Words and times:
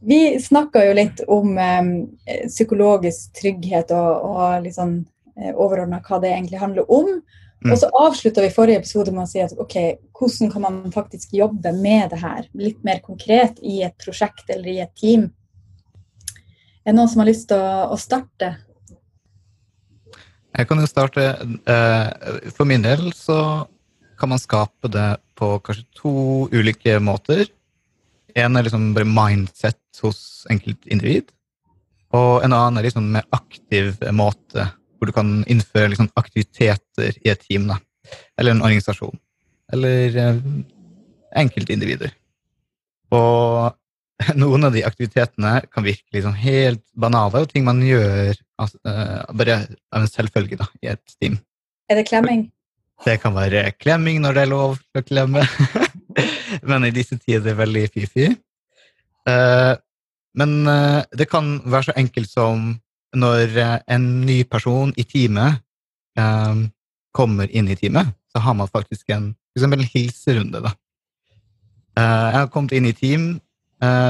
vi 0.00 0.38
snakka 0.42 0.84
jo 0.86 0.94
litt 0.96 1.22
om 1.26 1.56
um, 1.58 1.92
psykologisk 2.46 3.32
trygghet 3.40 3.92
og, 3.96 4.28
og 4.30 4.64
litt 4.66 4.76
sånn 4.76 5.00
uh, 5.02 5.52
overordna 5.54 6.02
hva 6.04 6.20
det 6.22 6.32
egentlig 6.34 6.62
handler 6.62 6.90
om. 6.92 7.18
Mm. 7.64 7.72
Og 7.72 7.80
så 7.80 7.88
avslutta 7.98 8.44
vi 8.44 8.52
forrige 8.54 8.84
episode 8.84 9.10
med 9.10 9.24
å 9.24 9.30
si 9.30 9.42
at 9.42 9.56
ok, 9.58 9.76
hvordan 10.14 10.52
kan 10.52 10.62
man 10.62 10.78
faktisk 10.94 11.34
jobbe 11.34 11.72
med 11.74 12.12
det 12.12 12.20
her? 12.22 12.46
Litt 12.54 12.84
mer 12.86 13.02
konkret 13.02 13.58
i 13.66 13.80
et 13.86 13.96
prosjekt 13.98 14.46
eller 14.54 14.70
i 14.70 14.78
et 14.84 14.94
team. 14.98 15.26
Er 16.86 16.92
det 16.94 17.00
noen 17.00 17.10
som 17.10 17.24
har 17.24 17.28
lyst 17.28 17.48
til 17.50 17.58
å, 17.58 17.90
å 17.92 17.98
starte? 17.98 18.54
Jeg 20.58 20.70
kan 20.70 20.80
jo 20.80 20.88
starte. 20.90 21.26
Eh, 21.70 22.06
for 22.54 22.66
min 22.66 22.86
del 22.86 23.10
så 23.14 23.66
kan 24.18 24.32
man 24.32 24.40
skape 24.42 24.90
det 24.90 25.10
på 25.38 25.50
kanskje 25.66 25.84
to 25.98 26.12
ulike 26.54 26.96
måter. 27.02 27.44
En 28.36 28.56
er 28.56 28.66
liksom 28.66 28.92
bare 28.96 29.08
mindset 29.08 30.02
hos 30.02 30.46
enkeltindivid. 30.52 31.30
Og 32.16 32.44
en 32.44 32.54
annen 32.56 32.80
er 32.80 32.88
liksom 32.88 33.08
med 33.14 33.26
aktiv 33.36 33.96
måte 34.16 34.68
hvor 34.98 35.08
du 35.08 35.14
kan 35.14 35.42
innføre 35.46 35.92
liksom, 35.92 36.10
aktiviteter 36.18 37.18
i 37.22 37.30
et 37.30 37.44
team. 37.46 37.68
Da. 37.70 37.78
Eller 38.38 38.56
en 38.56 38.64
organisasjon. 38.66 39.14
Eller 39.72 40.16
eh, 40.18 40.40
enkeltindivider. 41.38 42.14
Og 43.14 43.76
noen 44.42 44.66
av 44.66 44.74
de 44.74 44.84
aktivitetene 44.86 45.60
kan 45.70 45.86
virke 45.86 46.16
liksom 46.16 46.34
helt 46.40 46.82
banale, 46.98 47.44
og 47.44 47.52
ting 47.52 47.66
man 47.66 47.82
gjør 47.84 48.32
altså, 48.58 48.80
uh, 48.88 49.22
bare 49.38 49.60
av 49.94 50.02
en 50.02 50.10
selvfølge 50.10 50.58
da, 50.58 50.66
i 50.82 50.90
et 50.90 51.18
team. 51.20 51.38
Er 51.88 52.00
det 52.00 52.08
klemming? 52.10 52.48
Det 53.06 53.20
kan 53.22 53.36
være 53.36 53.68
klemming 53.78 54.18
når 54.24 54.34
det 54.34 54.42
er 54.42 54.50
lov 54.50 54.74
å 54.98 55.04
klemme. 55.06 55.44
men 56.62 56.86
i 56.86 56.94
disse 56.94 57.18
tider 57.20 57.52
er 57.52 57.58
veldig 57.58 57.84
fy-fy. 57.94 58.28
Uh, 59.28 59.74
men 60.38 60.60
uh, 60.68 61.02
det 61.18 61.28
kan 61.30 61.58
være 61.64 61.90
så 61.90 61.96
enkelt 61.98 62.30
som 62.30 62.76
når 63.16 63.54
eh, 63.56 63.76
en 63.88 64.02
ny 64.28 64.42
person 64.44 64.90
i 65.00 65.04
teamet 65.08 65.62
um, 66.20 66.66
kommer 67.16 67.48
inn 67.56 67.70
i 67.72 67.76
teamet, 67.80 68.10
så 68.28 68.42
har 68.44 68.52
man 68.58 68.68
faktisk 68.68 69.08
en, 69.16 69.30
en 69.56 69.86
hilserunde. 69.94 70.60
Da. 70.60 70.74
Uh, 71.96 72.26
jeg 72.28 72.36
har 72.36 72.50
kommet 72.52 72.76
inn 72.76 72.90
i 72.90 72.96
team 72.96 73.30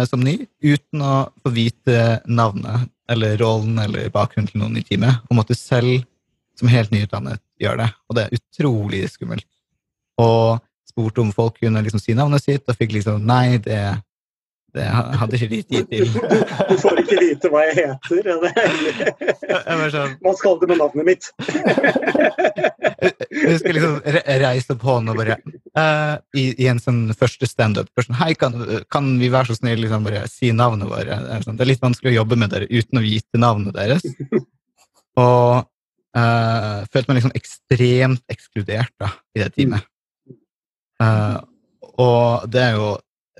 som 0.08 0.22
ny 0.24 0.46
uten 0.64 1.02
å 1.04 1.28
få 1.44 1.50
vite 1.52 2.22
navnet 2.24 2.88
eller 3.12 3.34
rollen 3.36 3.76
eller 3.82 4.08
bakgrunnen 4.08 4.48
til 4.48 4.62
noen 4.62 4.78
i 4.80 4.82
teamet, 4.82 5.20
og 5.28 5.36
måtte 5.36 5.52
selv, 5.56 6.06
som 6.56 6.70
helt 6.72 6.88
nyutdannet, 6.88 7.42
gjøre 7.60 7.82
det. 7.82 7.88
Og 8.08 8.16
det 8.16 8.24
er 8.24 8.38
utrolig 8.38 9.02
skummelt. 9.12 9.44
Og 10.24 10.56
spurte 10.98 11.22
om 11.22 11.32
folk 11.32 11.60
kunne 11.62 11.82
liksom 11.86 12.02
si 12.02 12.14
navnet 12.18 12.42
sitt, 12.42 12.66
og 12.66 12.78
fikk 12.78 12.98
liksom 12.98 13.22
Nei, 13.28 13.58
det 13.62 14.02
det 14.76 14.84
hadde 14.84 15.38
ikke 15.38 15.48
de 15.48 15.58
tid 15.64 15.86
til. 15.88 16.10
Du 16.68 16.74
får 16.76 16.98
ikke 17.00 17.16
vite 17.22 17.48
hva 17.48 17.62
jeg 17.70 17.76
heter. 17.78 18.26
Det 18.28 19.62
er 19.64 19.92
sånn, 19.94 20.12
hva 20.20 20.34
skal 20.36 20.58
du 20.60 20.66
med 20.68 20.76
navnet 20.82 21.08
mitt? 21.08 21.30
Jeg 23.32 23.54
husker 23.54 23.72
liksom 23.78 23.96
reise 24.44 24.74
opp 24.76 24.84
hånden 24.84 25.14
og 25.14 25.22
bare 25.22 25.38
uh, 25.78 26.20
i, 26.36 26.50
i, 26.52 26.68
en 26.68 26.82
sånn 26.82 27.00
første 27.16 27.48
standup 27.48 27.88
sånn, 28.02 28.18
Hei, 28.20 28.32
kan, 28.36 28.54
kan, 28.92 29.10
vi 29.22 29.32
være 29.32 29.52
så 29.52 29.56
snill 29.56 29.80
liksom 29.84 30.04
bare 30.04 30.26
si 30.28 30.52
navnet 30.52 30.90
vårt? 30.90 31.16
Sånn, 31.46 31.56
det 31.56 31.64
er 31.64 31.72
litt 31.72 31.84
vanskelig 31.84 32.12
å 32.12 32.18
jobbe 32.20 32.40
med 32.42 32.52
dere 32.52 32.68
uten 32.68 33.00
å 33.00 33.04
vite 33.04 33.40
navnet 33.40 33.76
deres. 33.78 34.04
Og 35.18 35.64
uh, 35.64 36.78
følte 36.92 37.08
meg 37.08 37.22
liksom 37.22 37.36
ekstremt 37.40 38.36
ekskludert 38.36 38.92
da, 39.00 39.14
i 39.32 39.46
det 39.46 39.54
teamet. 39.56 39.88
Uh, 40.98 41.38
og 41.98 42.48
det 42.50 42.62
er 42.62 42.78
jo 42.78 42.88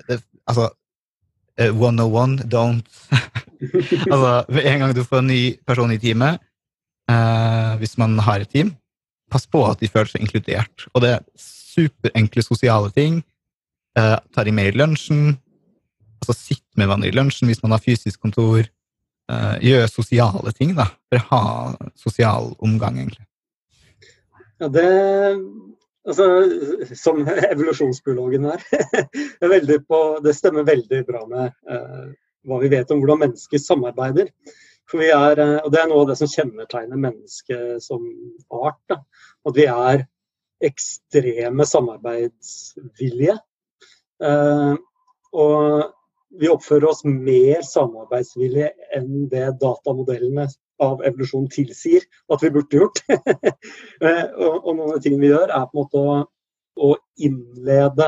det, 0.07 0.21
Altså, 0.49 0.69
101, 1.59 2.45
don't 2.47 2.87
Altså, 4.13 4.45
en 4.63 4.79
gang 4.79 4.95
du 4.95 5.03
får 5.03 5.19
en 5.19 5.27
ny 5.27 5.41
person 5.67 5.91
i 5.91 5.99
teamet, 5.99 6.39
uh, 7.11 7.75
hvis 7.81 7.97
man 7.99 8.17
har 8.23 8.39
et 8.39 8.49
team, 8.49 8.71
pass 9.31 9.45
på 9.47 9.61
at 9.67 9.81
de 9.81 9.89
føler 9.91 10.09
seg 10.13 10.23
inkludert. 10.23 10.87
Og 10.93 11.03
det 11.03 11.11
er 11.17 11.25
superenkle 11.39 12.43
sosiale 12.45 12.91
ting. 12.95 13.21
Uh, 13.97 14.17
ta 14.33 14.45
de 14.47 14.53
med 14.55 14.71
i 14.71 14.77
lunsjen. 14.77 15.37
Altså 16.19 16.35
sitt 16.35 16.65
med 16.77 16.87
hverandre 16.87 17.11
i 17.11 17.15
lunsjen 17.15 17.51
hvis 17.51 17.61
man 17.63 17.75
har 17.75 17.83
fysisk 17.83 18.21
kontor. 18.21 18.63
Uh, 19.29 19.55
gjør 19.61 19.85
sosiale 19.91 20.53
ting, 20.57 20.73
da. 20.77 20.87
For 21.11 21.19
å 21.19 21.27
ha 21.29 21.43
sosial 21.99 22.53
omgang, 22.65 22.97
egentlig. 23.03 23.27
Ja, 24.59 24.67
det 24.67 24.87
altså, 26.07 26.95
som 26.95 27.21
evolusjonsbiologen 27.27 28.47
her. 28.49 28.63
det, 29.67 29.79
på, 29.87 30.01
det, 30.23 30.35
stemmer 30.37 30.67
veldig 30.67 31.03
bra 31.07 31.25
med 31.29 31.51
eh, 31.69 32.09
hva 32.47 32.59
vi 32.63 32.71
vet 32.71 32.91
om 32.93 33.01
hvordan 33.01 33.23
mennesker 33.25 33.61
samarbeider. 33.63 34.31
For 34.89 35.03
vi 35.03 35.11
er, 35.13 35.37
uh, 35.37 35.57
og 35.61 35.71
Det 35.73 35.81
er 35.81 35.89
noe 35.91 36.01
av 36.01 36.07
det 36.09 36.17
som 36.17 36.31
kjennetegner 36.31 36.97
mennesket 36.97 37.83
som 37.85 38.07
art. 38.49 38.79
Da. 38.89 39.03
At 39.45 39.57
vi 39.59 39.67
er 39.69 40.07
ekstreme 40.65 41.65
samarbeidsvilje. 41.67 43.37
Eh, 44.23 44.73
og 45.39 45.83
vi 46.39 46.49
oppfører 46.51 46.89
oss 46.89 47.05
mer 47.07 47.61
samarbeidsvillige 47.65 48.73
enn 48.97 49.29
det 49.31 49.45
datamodellene 49.61 50.49
av 50.83 51.01
evolusjon 51.05 51.49
tilsier 51.51 52.05
at 52.31 52.43
vi 52.43 52.53
burde 52.55 52.83
gjort. 52.83 53.03
Eh, 53.99 54.25
og, 54.39 54.69
noen 54.69 54.85
av 54.85 54.93
de 54.95 55.01
tingene 55.03 55.25
vi 55.25 55.31
gjør, 55.33 55.51
er 55.51 55.65
på 55.67 55.75
en 55.75 55.79
måte 55.81 55.99
å, 55.99 56.19
å 56.87 56.89
innlede 57.19 58.05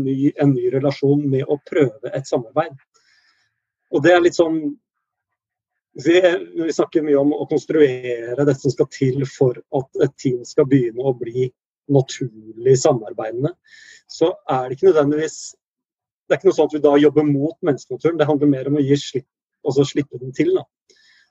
ny, 0.00 0.30
en 0.40 0.54
ny 0.54 0.70
relasjon 0.72 1.20
med 1.28 1.44
å 1.44 1.58
prøve 1.68 2.12
et 2.16 2.24
samarbeid. 2.30 2.78
Og 3.92 4.00
det 4.06 4.14
er 4.14 4.22
litt 4.24 4.38
sånn 4.38 4.56
vi, 5.94 6.72
snakker 6.72 7.04
mye 7.06 7.18
om 7.20 7.34
å 7.36 7.46
konstruere 7.50 8.34
dette 8.40 8.56
som 8.58 8.72
skal 8.72 8.88
til 8.90 9.26
for 9.30 9.60
at 9.78 10.02
et 10.06 10.16
team 10.18 10.40
skal 10.48 10.66
begynne 10.70 11.04
å 11.04 11.14
bli 11.18 11.50
naturlig 11.92 12.78
samarbeidende. 12.80 13.52
Så 14.10 14.32
er 14.50 14.66
det 14.68 14.78
ikke 14.78 14.90
nødvendigvis 14.90 15.54
Det 16.24 16.32
er 16.32 16.38
ikke 16.40 16.48
noe 16.48 16.56
sånn 16.56 16.68
at 16.70 16.74
vi 16.74 16.78
da 16.80 16.90
jobber 16.96 17.24
mot 17.28 17.56
menneskenaturen. 17.60 18.16
Det 18.16 18.26
handler 18.26 18.48
mer 18.48 18.68
om 18.70 18.78
å 18.80 18.82
gi 18.82 18.96
slipp, 18.96 19.26
altså 19.68 19.84
slippe 19.84 20.16
den 20.16 20.32
til. 20.32 20.54
da. 20.56 20.62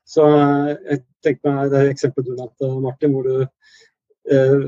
Så 0.08 0.28
eh, 0.28 0.72
jeg 0.92 1.04
tenker 1.26 1.58
meg 1.58 1.74
det 1.74 1.84
eksempelet 1.92 2.30
du 2.30 2.38
nevnte, 2.38 2.72
Martin, 2.84 3.14
hvor 3.16 3.28
du 3.28 3.44
eh, 3.44 4.66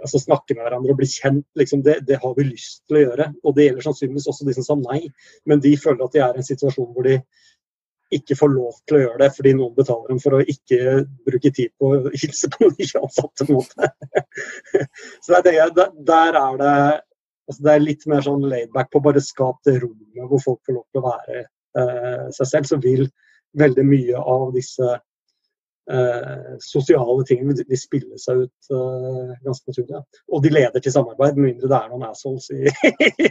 altså 0.00 0.20
snakker 0.22 0.56
med 0.56 0.66
hverandre 0.66 0.94
og 0.94 1.00
blir 1.00 1.10
kjent. 1.10 1.46
Liksom, 1.58 1.82
det, 1.86 1.98
det, 2.08 2.20
har 2.22 2.36
vi 2.36 2.48
lyst 2.48 2.84
til 2.86 3.00
å 3.00 3.04
gjøre. 3.06 3.28
Og 3.44 3.56
det 3.56 3.68
gjelder 3.68 3.88
sannsynligvis 3.88 4.30
også 4.32 4.48
de 4.48 4.56
som 4.56 4.68
sa 4.68 4.78
nei, 4.80 5.02
men 5.48 5.62
de 5.64 5.74
føler 5.80 6.06
at 6.06 6.16
de 6.16 6.24
er 6.24 6.38
i 6.38 6.42
en 6.42 6.48
situasjon 6.48 6.92
hvor 6.94 7.08
de 7.08 7.20
ikke 8.14 8.36
får 8.38 8.52
lov 8.52 8.76
til 8.86 8.96
å 8.96 9.00
gjøre 9.00 9.18
det 9.24 9.28
fordi 9.34 9.52
noen 9.58 9.72
betaler 9.74 10.12
dem 10.12 10.20
for 10.22 10.36
å 10.36 10.44
ikke 10.52 11.00
bruke 11.26 11.50
tid 11.50 11.72
på 11.74 11.88
å 11.90 12.12
hilse 12.12 12.50
på 12.52 12.68
de 12.78 12.86
ansatte. 13.00 13.48
måte. 13.50 13.90
Så 15.26 15.42
det 15.42 15.56
er, 15.58 15.72
der 15.74 16.38
er 16.38 16.60
det 16.60 16.76
altså 17.46 17.62
det 17.66 17.72
er 17.72 17.82
litt 17.82 18.06
mer 18.10 18.22
sånn 18.26 18.46
laidback 18.50 18.92
på 18.92 19.02
bare 19.02 19.22
skap 19.22 19.58
det 19.66 19.78
rommet 19.82 20.30
hvor 20.30 20.42
folk 20.42 20.60
får 20.66 20.76
lov 20.78 20.86
til 20.90 21.02
å 21.02 21.06
være 21.06 21.42
eh, 21.42 22.24
seg 22.34 22.50
selv. 22.52 22.70
Så 22.70 22.78
vil 22.82 23.08
veldig 23.58 23.84
mye 23.86 24.20
av 24.20 24.48
disse 24.54 24.88
eh, 25.90 26.56
sosiale 26.62 27.24
tingene 27.28 27.56
de 27.58 27.78
spiller 27.80 28.20
seg 28.20 28.46
ut 28.46 28.72
eh, 28.72 29.34
ganske 29.46 29.72
naturlig. 29.72 29.92
Ja. 29.94 30.02
Og 30.32 30.44
de 30.44 30.54
leder 30.54 30.82
til 30.82 30.94
samarbeid, 30.94 31.38
med 31.38 31.52
mindre 31.52 31.70
det 31.72 31.78
er 31.80 31.92
noen 31.92 32.08
assholes 32.10 32.50
i, 32.54 32.66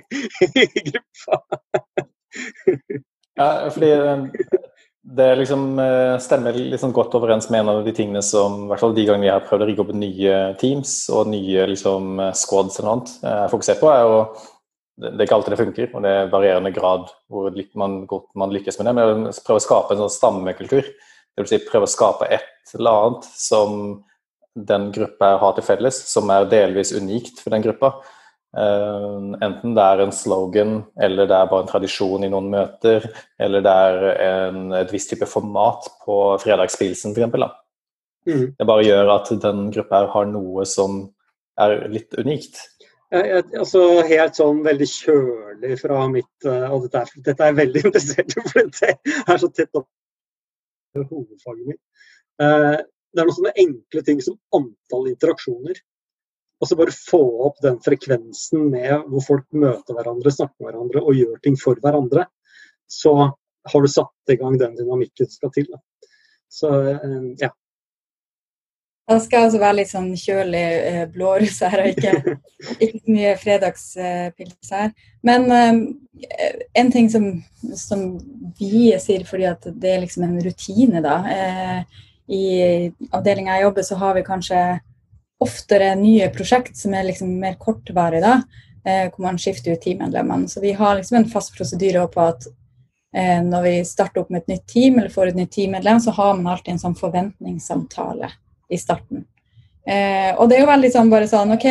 i 0.75 0.85
gruppa. 0.91 1.41
ja, 3.39 3.49
fordi 3.69 3.91
eh, 3.95 4.25
det 5.15 5.29
liksom 5.37 5.79
eh, 5.79 6.15
stemmer 6.23 6.55
liksom 6.57 6.93
godt 6.95 7.13
overens 7.19 7.51
med 7.53 7.61
en 7.61 7.75
av 7.75 7.83
de 7.85 7.93
tingene 7.93 8.23
som 8.25 8.63
i 8.63 8.71
hvert 8.71 8.81
fall 8.81 8.95
de 8.97 9.05
gangene 9.05 9.27
vi 9.27 9.33
har 9.35 9.45
prøvd 9.45 9.61
å 9.61 9.69
rigge 9.69 9.85
opp 9.85 9.93
nye 9.93 10.39
teams 10.61 10.97
og 11.13 11.29
nye 11.29 11.67
liksom, 11.69 12.17
squads 12.33 12.79
eller 12.81 12.89
noe, 12.89 13.17
jeg 13.21 13.53
fokuserer 13.53 13.81
på, 13.83 13.91
er 13.93 14.09
å 14.09 14.19
det, 14.95 15.11
er 15.11 15.25
ikke 15.27 15.37
alltid 15.37 15.55
det 15.55 15.59
funker, 15.59 15.87
og 15.91 16.03
det 16.05 16.11
er 16.11 16.31
varierende 16.31 16.71
grad 16.75 17.09
hvor 17.31 17.55
man, 17.81 18.01
godt 18.07 18.27
man 18.39 18.53
lykkes 18.55 18.79
med 18.79 18.89
det. 18.89 18.95
Men 18.97 19.29
prøve 19.45 19.59
å 19.59 19.65
skape 19.65 19.95
en 19.95 20.03
sånn 20.05 20.13
stammekultur. 20.13 20.87
Dvs. 21.35 21.51
Si 21.51 21.63
prøve 21.67 21.87
å 21.87 21.91
skape 21.91 22.29
et 22.31 22.75
eller 22.77 22.99
annet 23.01 23.25
som 23.35 23.79
den 24.55 24.91
gruppa 24.95 25.33
har 25.41 25.55
til 25.57 25.65
felles, 25.67 25.97
som 26.07 26.31
er 26.31 26.47
delvis 26.51 26.93
unikt 26.95 27.41
for 27.43 27.51
den 27.51 27.65
gruppa. 27.65 27.97
Uh, 28.55 29.35
enten 29.43 29.73
det 29.75 29.83
er 29.83 30.05
en 30.05 30.13
slogan, 30.15 30.77
eller 30.95 31.27
det 31.27 31.35
er 31.35 31.49
bare 31.51 31.65
en 31.65 31.71
tradisjon 31.73 32.23
i 32.23 32.31
noen 32.31 32.47
møter, 32.53 33.03
eller 33.35 33.65
det 33.65 33.73
er 33.89 34.05
en, 34.29 34.61
et 34.79 34.93
visst 34.95 35.11
type 35.11 35.27
format 35.27 35.89
på 36.05 36.19
fredagspilsen, 36.39 37.11
f.eks. 37.11 37.51
Mm. 38.25 38.45
Det 38.55 38.67
bare 38.69 38.87
gjør 38.87 39.11
at 39.17 39.33
den 39.43 39.67
gruppa 39.75 40.05
har 40.15 40.31
noe 40.31 40.63
som 40.69 41.03
er 41.59 41.83
litt 41.91 42.15
unikt. 42.15 42.63
Jeg, 43.13 43.43
altså 43.53 43.81
Helt 44.09 44.37
sånn 44.37 44.63
veldig 44.65 44.87
kjølig 44.89 45.77
fra 45.81 45.99
mitt 46.11 46.47
uh, 46.47 46.71
Og 46.73 46.87
dette 46.87 47.03
er, 47.03 47.11
dette 47.27 47.43
er 47.43 47.51
jeg 47.51 47.59
veldig 47.59 47.83
interessert 47.89 48.33
i, 48.33 48.45
for 48.49 48.71
det 48.79 48.93
er 49.21 49.41
så 49.41 49.51
tett 49.53 49.77
opp 49.77 49.89
hovedfaget 50.95 51.65
mitt. 51.67 51.81
Uh, 52.39 52.79
det 52.79 53.19
er 53.19 53.27
noen 53.27 53.35
sånne 53.35 53.51
enkle 53.59 54.03
ting 54.07 54.21
som 54.23 54.37
antall 54.55 55.09
interaksjoner. 55.09 55.81
Altså 56.63 56.77
bare 56.79 56.93
få 56.95 57.19
opp 57.49 57.57
den 57.63 57.81
frekvensen 57.83 58.69
med 58.71 59.03
hvor 59.11 59.25
folk 59.25 59.45
møter 59.51 59.97
hverandre, 59.97 60.31
snakker 60.31 60.55
med 60.63 60.69
hverandre 60.69 61.03
og 61.03 61.19
gjør 61.19 61.41
ting 61.43 61.59
for 61.59 61.79
hverandre. 61.83 62.23
så 62.87 63.11
har 63.65 63.81
du 63.81 63.89
satt 63.91 64.31
i 64.31 64.37
gang 64.39 64.55
den 64.61 64.75
dynamikken 64.77 65.27
som 65.27 65.35
skal 65.35 65.51
til. 65.55 65.67
Da. 65.73 66.09
Så 66.47 66.71
ja. 67.41 67.51
Da 69.05 69.19
skal 69.21 69.37
jeg 69.37 69.47
altså 69.47 69.59
være 69.61 69.77
litt 69.77 69.91
sånn 69.91 70.07
kjølig 70.17 70.63
eh, 70.89 71.03
blårus 71.13 71.59
her, 71.61 71.83
og 71.83 71.91
ikke, 71.91 72.37
ikke 72.83 73.01
så 73.03 73.13
mye 73.13 73.33
fredagspils 73.37 74.71
her. 74.73 74.93
Men 75.25 75.45
eh, 75.53 76.55
en 76.81 76.89
ting 76.93 77.11
som, 77.13 77.27
som, 77.77 78.07
vi 78.57 78.87
sier 79.01 79.27
fordi 79.29 79.45
at 79.51 79.67
det 79.69 79.91
er 79.91 80.01
liksom 80.01 80.25
en 80.25 80.39
rutine, 80.41 81.03
da. 81.05 81.19
Eh, 81.29 82.01
I 82.33 82.45
avdelinga 83.13 83.59
jeg 83.59 83.67
jobber, 83.67 83.85
så 83.85 83.97
har 84.01 84.17
vi 84.17 84.23
kanskje 84.25 84.61
oftere 85.45 85.91
nye 85.99 86.31
prosjekt 86.33 86.79
som 86.79 86.95
er 86.97 87.05
liksom 87.05 87.35
mer 87.43 87.59
kortvarige, 87.61 88.23
da. 88.25 88.63
Eh, 88.89 89.03
hvor 89.11 89.27
man 89.27 89.37
skifter 89.41 89.75
ut 89.75 89.83
teammedlemmene. 89.85 90.49
Så 90.49 90.63
vi 90.65 90.71
har 90.79 90.95
liksom 90.97 91.19
en 91.19 91.29
fast 91.29 91.53
prosedyre 91.53 92.07
på 92.09 92.23
at 92.23 92.49
eh, 93.13 93.37
når 93.45 93.67
vi 93.67 93.75
starter 93.85 94.23
opp 94.23 94.33
med 94.33 94.41
et 94.41 94.55
nytt 94.55 94.65
team 94.73 94.97
eller 94.97 95.13
får 95.13 95.29
et 95.29 95.39
nytt 95.43 95.53
teammedlem, 95.59 96.01
så 96.01 96.15
har 96.17 96.33
man 96.39 96.55
alltid 96.55 96.73
en 96.73 96.83
sånn 96.87 96.97
forventningssamtale 96.97 98.31
i 98.69 98.79
starten. 98.79 99.25
Eh, 99.85 100.31
og 100.33 100.49
det 100.49 100.57
er 100.57 100.63
jo 100.63 100.71
veldig 100.71 100.89
sånn 100.93 101.11
bare 101.11 101.29
sånn 101.29 101.53
OK, 101.53 101.67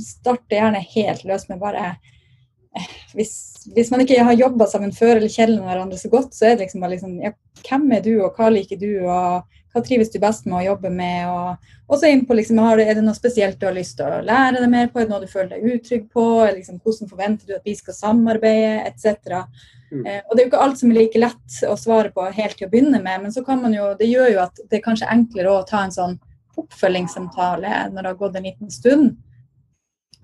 starte 0.00 0.56
gjerne 0.56 0.80
helt 0.94 1.26
løs 1.28 1.44
med 1.50 1.60
bare 1.60 1.90
eh, 1.92 2.94
hvis, 3.12 3.34
hvis, 3.72 3.90
man 3.92 4.04
ikke 4.04 4.22
har 4.26 4.36
jobba 4.36 4.66
sammen 4.70 4.92
før 4.94 5.16
eller 5.16 5.32
kjenner 5.32 5.64
hverandre 5.64 5.98
så 6.00 6.10
godt, 6.12 6.34
så 6.36 6.50
er 6.50 6.56
det 6.56 6.66
liksom 6.66 6.84
bare 6.84 6.96
liksom 6.96 7.18
ja, 7.24 7.34
Hvem 7.64 7.92
er 7.96 8.02
du, 8.04 8.10
og 8.20 8.36
hva 8.36 8.50
liker 8.52 8.76
du, 8.76 8.90
og 9.06 9.46
hva 9.72 9.82
trives 9.82 10.10
du 10.12 10.18
best 10.20 10.44
med 10.44 10.58
å 10.58 10.64
jobbe 10.66 10.90
med? 10.92 11.60
Og 11.88 11.98
så 11.98 12.10
inn 12.12 12.26
på 12.28 12.36
liksom, 12.36 12.60
Er 12.60 12.82
det 12.94 13.04
noe 13.04 13.16
spesielt 13.16 13.56
du 13.60 13.64
har 13.66 13.76
lyst 13.76 13.96
til 13.98 14.06
å 14.06 14.20
lære 14.22 14.60
deg 14.60 14.68
mer 14.70 14.90
på? 14.90 15.00
Er 15.00 15.08
det 15.08 15.14
noe 15.14 15.24
du 15.24 15.30
føler 15.30 15.54
deg 15.54 15.78
utrygg 15.78 16.04
på? 16.12 16.26
Liksom, 16.58 16.82
hvordan 16.84 17.10
forventer 17.10 17.48
du 17.48 17.56
at 17.56 17.64
vi 17.66 17.74
skal 17.78 17.96
samarbeide, 17.96 18.84
etc. 18.90 19.42
Mm. 19.90 20.04
Eh, 20.06 20.20
og 20.20 20.34
Det 20.34 20.42
er 20.42 20.44
jo 20.44 20.52
ikke 20.52 20.62
alt 20.66 20.80
som 20.80 20.92
er 20.92 21.00
like 21.00 21.24
lett 21.24 21.58
å 21.70 21.74
svare 21.80 22.12
på 22.14 22.28
helt 22.36 22.58
til 22.58 22.68
å 22.68 22.72
begynne 22.72 23.00
med, 23.02 23.24
men 23.24 23.34
så 23.34 23.42
kan 23.46 23.62
man 23.62 23.74
jo, 23.74 23.90
det 23.98 24.10
gjør 24.10 24.32
jo 24.34 24.40
at 24.44 24.62
det 24.62 24.78
er 24.78 24.86
kanskje 24.86 25.10
enklere 25.10 25.52
å 25.56 25.66
ta 25.68 25.84
en 25.84 25.94
sånn 25.94 26.18
oppfølgingssamtale 26.60 27.88
når 27.92 28.00
det 28.00 28.10
har 28.12 28.20
gått 28.20 28.38
en 28.38 28.46
liten 28.46 28.70
stund. 28.70 29.14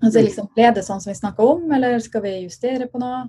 Altså, 0.01 0.19
mm. 0.19 0.25
liksom, 0.25 0.49
Ble 0.55 0.71
det 0.75 0.83
sånn 0.85 1.01
som 1.03 1.11
vi 1.11 1.19
snakka 1.19 1.45
om, 1.45 1.63
eller 1.75 1.99
skal 2.03 2.25
vi 2.25 2.33
justere 2.41 2.87
på 2.89 3.01
noe? 3.01 3.23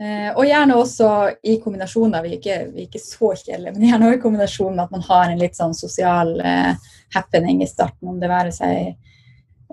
Eh, 0.00 0.30
og 0.32 0.46
gjerne 0.48 0.78
også 0.80 1.10
i 1.44 1.58
kombinasjon, 1.60 2.14
vi 2.24 2.32
er 2.32 2.38
ikke, 2.38 2.58
vi 2.72 2.84
er 2.84 2.88
ikke 2.88 3.02
så 3.02 3.34
kjedelige, 3.34 3.74
men 3.76 3.86
gjerne 3.88 4.08
også 4.08 4.18
i 4.18 4.22
kombinasjon 4.22 4.74
med 4.76 4.84
at 4.86 4.94
man 4.96 5.06
har 5.10 5.28
en 5.28 5.40
litt 5.42 5.58
sånn 5.58 5.76
sosial 5.76 6.34
eh, 6.40 6.90
happening 7.16 7.60
i 7.60 7.68
starten, 7.68 8.08
om 8.08 8.20
det 8.20 8.30
være 8.32 8.54
seg 8.56 8.78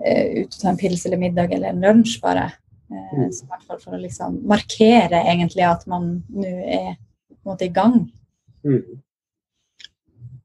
eh, 0.04 0.44
ut 0.44 0.52
og 0.52 0.58
ta 0.60 0.72
en 0.72 0.80
pils 0.80 1.06
eller 1.08 1.22
middag 1.22 1.54
eller 1.56 1.72
en 1.72 1.84
lunsj, 1.86 2.18
bare. 2.24 2.50
Eh, 2.92 3.18
mm. 3.18 3.32
så 3.32 3.44
i 3.44 3.50
hvert 3.54 3.66
fall 3.68 3.80
for 3.82 3.96
å 3.96 4.00
liksom 4.00 4.40
markere 4.48 5.20
egentlig 5.32 5.64
at 5.68 5.84
man 5.88 6.18
nå 6.28 6.54
er 6.64 6.96
på 6.96 7.40
en 7.40 7.52
måte 7.52 7.68
i 7.68 7.72
gang. 7.72 8.00
Mm. 8.64 9.00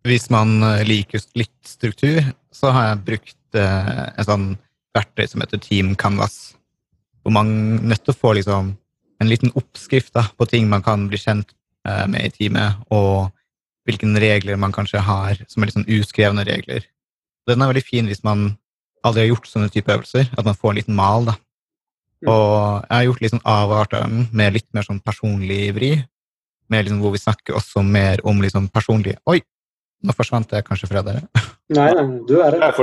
Hvis 0.07 0.29
man 0.31 0.57
eh, 0.63 0.83
liker 0.87 1.23
litt 1.39 1.59
struktur, 1.67 2.19
så 2.51 2.71
har 2.75 2.89
jeg 2.89 3.03
brukt 3.07 3.59
eh, 3.59 4.05
en 4.11 4.27
sånn 4.27 4.47
verktøy 4.93 5.27
som 5.29 5.43
heter 5.43 5.61
Team 5.61 5.93
Canvas. 5.99 6.55
Hvor 7.23 7.33
man 7.35 7.49
nettopp 7.49 7.89
nødt 7.89 8.03
til 8.05 8.13
å 8.13 8.19
få 8.19 8.33
liksom, 8.37 8.73
en 9.23 9.29
liten 9.29 9.53
oppskrift 9.59 10.13
da, 10.15 10.25
på 10.37 10.47
ting 10.49 10.67
man 10.69 10.83
kan 10.85 11.07
bli 11.09 11.19
kjent 11.19 11.53
eh, 11.87 12.05
med 12.11 12.27
i 12.27 12.33
teamet, 12.33 12.83
og 12.91 13.31
hvilke 13.87 14.07
regler 14.19 14.59
man 14.59 14.75
kanskje 14.75 15.03
har 15.03 15.39
som 15.47 15.61
er 15.61 15.69
litt 15.69 15.77
sånn 15.77 15.89
uskrevne 15.91 16.45
regler. 16.47 16.85
Den 17.47 17.61
er 17.61 17.71
veldig 17.71 17.85
fin 17.85 18.07
hvis 18.07 18.23
man 18.23 18.53
aldri 19.03 19.25
har 19.25 19.33
gjort 19.33 19.49
sånne 19.49 19.71
type 19.71 19.91
øvelser, 19.91 20.29
at 20.31 20.45
man 20.47 20.55
får 20.55 20.71
en 20.71 20.79
liten 20.79 20.95
mal. 20.95 21.27
da. 21.27 21.35
Mm. 22.23 22.29
Og 22.31 22.51
jeg 22.87 22.95
har 22.95 23.07
gjort 23.09 23.23
litt 23.23 23.33
sånn 23.33 23.87
den 23.91 24.27
med 24.31 24.53
litt 24.55 24.69
mer 24.75 24.87
sånn 24.87 25.01
personlig 25.03 25.73
vri, 25.75 25.93
med 26.71 26.85
liksom 26.85 27.01
hvor 27.03 27.11
vi 27.11 27.19
snakker 27.21 27.57
også 27.59 27.83
mer 27.83 28.23
om 28.23 28.39
liksom 28.41 28.69
personlig 28.71 29.17
Oi, 29.29 29.41
nå 30.03 30.11
forsvant 30.15 30.51
jeg 30.51 30.65
kanskje 30.67 30.89
fra 30.91 31.01
dere. 31.05 31.21
Nei, 31.73 31.89
nei, 31.95 32.05
du 32.27 32.35
er 32.43 32.51
her 32.59 32.73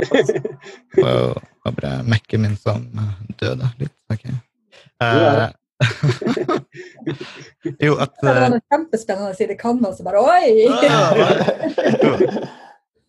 var 1.01 1.73
bare 1.77 1.91
mekke 2.09 2.35
min 2.41 2.55
som 2.59 2.79
eh, 2.97 3.11
døde 3.41 3.67
litt. 3.79 3.97
Ok. 4.11 4.23
Uh, 5.01 5.47
jo, 7.85 7.91
at 8.01 8.11
Det 8.21 8.27
var 8.27 8.49
noe 8.53 8.63
kjempespennende 8.69 9.31
å 9.31 9.37
si 9.37 9.45
det 9.49 9.57
kan, 9.61 9.77
og 9.85 9.93
så 9.97 10.01
bare 10.05 10.19
oi! 10.21 10.45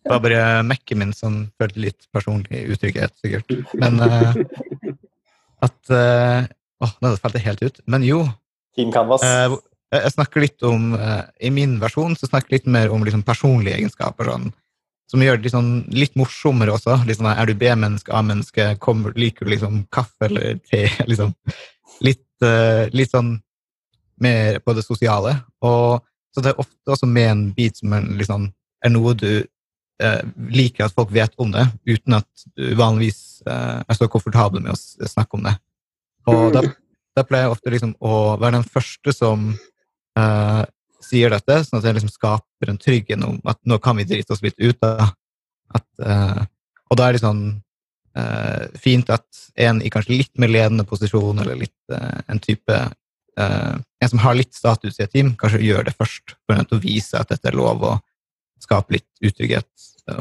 det 0.01 0.09
var 0.09 0.21
bare 0.27 0.41
mekke 0.65 0.93
min 0.99 1.13
som 1.17 1.33
følte 1.61 1.79
litt 1.87 2.01
personlig 2.15 2.59
utrygghet, 2.73 3.13
sikkert. 3.21 3.47
Men 3.77 3.93
uh, 4.01 4.33
at 5.65 5.79
uh, 5.93 6.41
Åh, 6.83 6.89
oh, 6.89 6.93
nå 6.99 7.07
falt 7.21 7.35
det 7.37 7.45
helt 7.45 7.61
ut. 7.63 7.77
Men 7.87 8.01
jo. 8.03 8.25
Team 8.75 8.89
Canvas. 8.91 9.23
Uh, 9.23 9.55
jeg 9.93 10.13
snakker 10.15 10.43
litt 10.43 10.65
om, 10.65 10.93
eh, 10.97 11.23
I 11.47 11.49
min 11.53 11.77
versjon 11.81 12.15
så 12.17 12.29
snakker 12.29 12.49
jeg 12.49 12.61
litt 12.61 12.73
mer 12.75 12.91
om 12.93 13.03
liksom 13.05 13.23
personlige 13.25 13.77
egenskaper. 13.77 14.31
Sånn, 14.31 14.51
som 15.13 15.21
gjør 15.21 15.37
det 15.37 15.45
liksom 15.45 15.67
litt 15.93 16.15
morsommere 16.17 16.73
også. 16.73 16.97
Liksom, 17.05 17.27
er 17.29 17.45
du 17.45 17.53
B-menneske, 17.59 18.13
A-menneske, 18.15 18.71
liker 19.15 19.45
du 19.45 19.51
liksom 19.53 19.83
kaffe 19.93 20.29
eller 20.29 20.59
te? 20.69 20.87
Liksom. 21.09 21.33
Litt, 22.01 22.25
uh, 22.41 22.89
litt, 22.89 23.11
sånn 23.11 23.35
mer 24.23 24.59
på 24.63 24.73
det 24.73 24.83
sosiale. 24.85 25.35
Og, 25.61 26.01
så 26.33 26.41
det 26.41 26.53
er 26.53 26.63
ofte 26.63 26.95
også 26.95 27.05
med 27.05 27.29
en 27.29 27.43
bit 27.53 27.77
som 27.77 27.93
er, 27.93 28.07
liksom, 28.17 28.47
er 28.83 28.93
noe 28.93 29.13
du 29.13 29.43
uh, 30.01 30.23
liker 30.49 30.87
at 30.87 30.95
folk 30.95 31.13
vet 31.13 31.35
om 31.37 31.53
det, 31.53 31.67
uten 31.85 32.17
at 32.17 32.47
du 32.57 32.73
vanligvis 32.79 33.43
uh, 33.45 33.83
er 33.85 33.99
så 33.99 34.09
komfortabel 34.09 34.63
med 34.63 34.73
å 34.73 35.11
snakke 35.11 35.37
om 35.37 35.45
det. 35.45 35.53
Og 36.31 36.49
da, 36.55 36.63
da 37.13 37.25
pleier 37.27 37.45
jeg 37.45 37.53
ofte 37.53 37.75
liksom 37.75 37.93
å 38.01 38.39
være 38.41 38.57
den 38.57 38.69
første 38.73 39.13
som 39.13 39.51
uh, 40.19 40.63
sier 41.03 41.33
dette, 41.33 41.59
sånn 41.65 41.79
at 41.79 41.85
det 41.87 41.95
liksom 41.97 42.13
skaper 42.13 42.71
en 42.71 42.79
trygghet 42.81 43.25
om 43.25 43.39
at 43.49 43.59
nå 43.67 43.79
kan 43.83 43.97
vi 43.99 44.07
drite 44.07 44.35
oss 44.35 44.43
litt 44.45 44.57
ut. 44.61 44.77
Da. 44.81 45.09
At, 45.75 45.87
uh, 46.01 46.43
og 46.89 46.99
da 46.99 47.07
er 47.07 47.17
det 47.17 47.23
sånn 47.23 47.43
uh, 48.17 48.65
fint 48.79 49.11
at 49.13 49.27
en 49.67 49.81
i 49.83 49.91
kanskje 49.93 50.19
litt 50.21 50.33
mer 50.41 50.51
ledende 50.51 50.87
posisjon, 50.87 51.41
eller 51.43 51.63
litt 51.65 51.97
en 52.27 52.41
type 52.41 52.83
En 53.33 54.09
som 54.11 54.19
har 54.21 54.35
litt 54.37 54.53
status 54.53 54.99
i 54.99 55.03
et 55.07 55.09
team, 55.09 55.31
kanskje 55.41 55.63
gjør 55.65 55.87
det 55.87 55.95
først, 55.97 56.35
for 56.45 56.75
å 56.75 56.77
vise 56.77 57.17
at 57.17 57.31
dette 57.33 57.49
er 57.49 57.55
lov, 57.57 57.81
å 57.81 57.95
skape 58.61 58.93
litt 58.93 59.25
utrygghet 59.25 59.65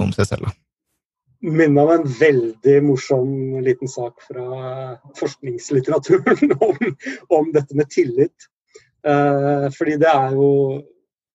om 0.00 0.14
seg 0.16 0.30
selv. 0.30 0.48
Minner 1.42 1.82
om 1.82 1.90
en 1.90 2.06
veldig 2.06 2.76
morsom 2.86 3.30
liten 3.66 3.90
sak 3.90 4.20
fra 4.28 4.44
forskningslitteraturen 5.18 6.54
om, 6.68 6.76
om 7.34 7.52
dette 7.54 7.74
med 7.74 7.90
tillit. 7.90 8.48
Eh, 9.06 9.68
fordi 9.74 9.96
det 9.98 10.10
er 10.10 10.34
jo 10.38 10.48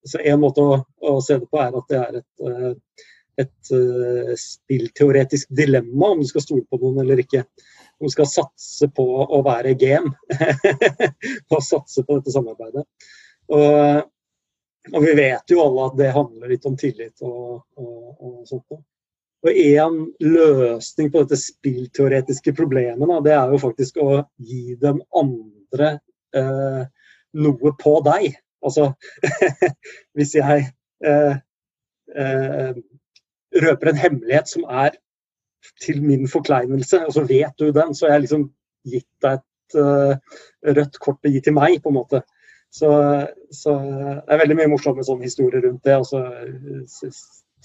så 0.08 0.22
En 0.24 0.40
måte 0.40 0.64
å, 0.64 0.76
å, 1.04 1.18
se 1.20 1.36
det 1.36 1.50
på 1.52 1.60
er 1.60 1.74
at 1.76 1.90
det 1.92 1.98
er 2.00 2.14
et, 2.22 2.44
eh, 2.48 3.08
et 3.44 3.72
uh, 3.76 4.30
spillteoretisk 4.40 5.50
dilemma 5.52 6.14
om 6.14 6.22
du 6.22 6.30
skal 6.30 6.46
stole 6.46 6.64
på 6.64 6.80
noen 6.80 7.02
eller 7.04 7.20
ikke. 7.20 7.42
Om 8.00 8.08
du 8.08 8.14
skal 8.14 8.30
satse 8.32 8.88
på 8.96 9.04
å 9.04 9.42
være 9.44 9.76
game 9.76 10.14
og 11.52 11.60
satse 11.66 12.06
på 12.08 12.18
dette 12.22 12.32
samarbeidet. 12.32 12.86
Og, 13.52 14.08
og, 14.94 15.00
vi 15.04 15.14
vet 15.20 15.52
jo 15.52 15.60
alle 15.66 15.90
at 15.90 16.00
det 16.00 16.16
handler 16.16 16.56
litt 16.56 16.66
om 16.72 16.80
tillit 16.80 17.28
og, 17.28 17.66
og, 17.76 18.00
og 18.16 18.40
sånt. 18.48 18.80
Og 19.44 19.52
en 19.54 20.00
løsning 20.24 21.12
på 21.12 21.26
dette 21.26 21.42
spillteoretiske 21.42 22.56
problemet, 22.58 23.12
det 23.28 23.36
er 23.36 23.52
jo 23.52 23.60
faktisk 23.62 24.00
å 24.02 24.22
gi 24.40 24.78
dem 24.82 25.04
andre 25.16 25.98
eh, 26.36 26.86
noe 27.38 27.74
på 27.80 27.98
deg. 28.06 28.38
Altså 28.66 28.92
hvis 30.18 30.36
jeg 30.38 30.70
eh, 31.06 31.36
eh, 32.16 32.80
røper 33.64 33.92
en 33.92 34.02
hemmelighet 34.02 34.50
som 34.50 34.66
er 34.70 34.98
til 35.82 36.02
min 36.04 36.28
forkleinelse, 36.30 37.06
og 37.06 37.14
så 37.14 37.26
vet 37.28 37.54
du 37.60 37.72
den, 37.72 37.96
så 37.96 38.08
har 38.08 38.18
jeg 38.18 38.28
liksom 38.28 38.50
gitt 38.88 39.10
deg 39.24 39.42
et 39.68 39.80
uh, 39.80 40.16
rødt 40.64 41.00
kort 41.04 41.26
å 41.28 41.32
gi 41.32 41.42
til 41.44 41.56
meg, 41.58 41.82
på 41.84 41.92
en 41.92 41.98
måte. 41.98 42.22
Så, 42.74 42.90
så, 43.52 43.74
det 43.82 44.36
er 44.36 44.42
veldig 44.44 44.58
mye 44.60 44.72
morsomme 44.72 45.04
sånne 45.04 45.28
historier 45.28 45.66
rundt 45.66 45.84
det. 45.88 45.98
Altså, 45.98 46.24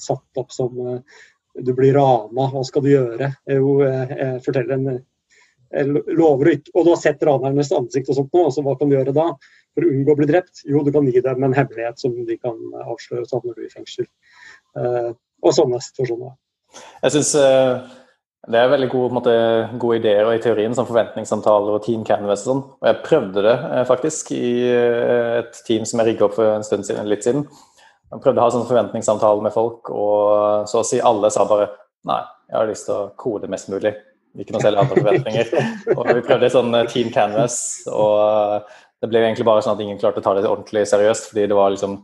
satt 0.02 0.40
opp 0.40 0.54
som 0.54 0.78
uh, 0.78 1.22
du 1.54 1.72
blir 1.76 1.94
rana, 1.98 2.48
hva 2.50 2.64
skal 2.66 2.84
du 2.84 2.90
gjøre? 2.90 3.32
Jo, 3.50 3.78
jeg, 3.84 4.18
jeg 4.18 4.44
forteller 4.46 4.78
en 4.78 5.02
ikke, 5.72 6.72
Og 6.74 6.84
du 6.84 6.92
har 6.92 7.00
sett 7.00 7.24
ranernes 7.24 7.72
ansikt 7.72 8.12
og 8.12 8.18
sånt 8.20 8.36
nå, 8.36 8.44
så 8.52 8.64
hva 8.64 8.76
kan 8.78 8.90
du 8.90 8.96
gjøre 8.98 9.16
da? 9.16 9.32
for 9.72 9.86
å 9.86 9.92
unngå 9.92 10.14
å 10.14 10.18
bli 10.18 10.28
drept? 10.28 10.62
Jo, 10.68 10.82
du 10.84 10.92
kan 10.92 11.08
gi 11.08 11.22
dem 11.24 11.46
en 11.46 11.56
hemmelighet 11.56 12.00
som 12.00 12.14
de 12.28 12.36
kan 12.36 12.58
avsløre, 12.84 13.24
så 13.28 13.38
havner 13.38 13.56
du 13.56 13.64
i 13.64 13.72
fengsel. 13.72 14.08
Uh, 14.76 15.12
og 15.42 15.56
sånne 15.56 15.80
situasjoner. 15.82 16.34
Jeg 17.02 17.14
synes 17.16 17.32
uh, 17.40 17.88
det 18.52 18.60
er 18.60 18.70
veldig 18.72 18.88
gode, 18.92 19.14
måte, 19.16 19.34
gode 19.80 20.00
ideer 20.00 20.26
og 20.26 20.36
i 20.36 20.42
teorien, 20.44 20.76
som 20.76 20.88
forventningssamtaler 20.88 21.76
og 21.78 21.84
team 21.86 22.04
canvas 22.06 22.44
og 22.44 22.50
sånn. 22.50 22.62
Og 22.82 22.88
jeg 22.90 23.02
prøvde 23.06 23.44
det 23.48 23.56
faktisk 23.88 24.32
i 24.36 24.54
et 24.68 25.60
team 25.68 25.88
som 25.88 26.02
jeg 26.02 26.12
rigga 26.12 26.28
opp 26.28 26.36
for 26.38 26.52
en 26.52 26.66
stund 26.66 26.88
siden, 26.88 27.08
litt 27.10 27.26
siden. 27.26 27.46
Jeg 28.12 28.24
prøvde 28.24 28.42
å 28.42 28.48
ha 28.48 28.52
sånn 28.52 28.68
forventningssamtale 28.68 29.44
med 29.44 29.54
folk, 29.54 29.88
og 29.88 30.68
så 30.68 30.82
å 30.82 30.86
si 30.86 31.00
alle 31.00 31.30
sa 31.32 31.46
bare 31.48 31.70
nei, 32.08 32.20
jeg 32.50 32.58
har 32.58 32.68
lyst 32.68 32.88
til 32.88 32.98
å 32.98 33.12
kode 33.16 33.48
mest 33.48 33.70
mulig. 33.72 33.94
Ikke 34.40 34.54
noe 34.54 34.62
særlig 34.64 34.80
andre 34.80 35.00
forventninger. 35.00 35.52
Og 35.98 36.06
vi 36.08 36.24
prøvde 36.24 36.48
et 36.48 36.54
sånn 36.54 36.76
Team 36.88 37.12
Canvas, 37.12 37.56
og 37.90 38.64
det 39.02 39.10
ble 39.10 39.20
egentlig 39.24 39.46
bare 39.48 39.64
sånn 39.64 39.74
at 39.74 39.82
ingen 39.82 39.98
klarte 40.00 40.22
å 40.22 40.24
ta 40.24 40.36
det 40.38 40.46
ordentlig 40.46 40.86
seriøst. 40.88 41.32
fordi 41.32 41.48
det 41.50 41.58
var 41.58 41.74
liksom, 41.74 41.98